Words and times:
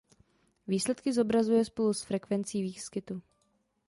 Výsledky 0.67 1.13
zobrazuje 1.13 1.65
spolu 1.65 1.93
s 1.93 2.01
frekvencí 2.01 2.61
výskytu. 2.63 3.21